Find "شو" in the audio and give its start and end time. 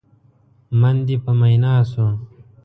1.89-2.07